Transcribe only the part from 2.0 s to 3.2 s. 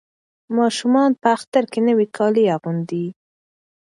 کالي اغوندي.